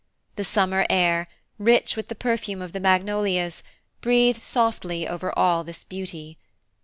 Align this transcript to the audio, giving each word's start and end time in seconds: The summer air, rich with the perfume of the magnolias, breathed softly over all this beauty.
The 0.35 0.43
summer 0.43 0.83
air, 0.89 1.27
rich 1.59 1.95
with 1.95 2.07
the 2.07 2.15
perfume 2.15 2.59
of 2.59 2.73
the 2.73 2.79
magnolias, 2.79 3.61
breathed 4.01 4.41
softly 4.41 5.07
over 5.07 5.31
all 5.37 5.63
this 5.63 5.83
beauty. 5.83 6.39